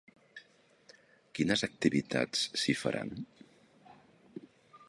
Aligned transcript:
Quines 1.39 1.63
activitats 1.69 2.49
s'hi 2.63 2.75
faran? 2.83 3.15